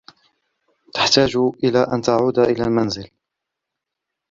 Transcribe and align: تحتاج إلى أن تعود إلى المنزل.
تحتاج 0.93 1.37
إلى 1.63 1.87
أن 1.93 2.01
تعود 2.01 2.39
إلى 2.39 2.63
المنزل. 2.63 3.09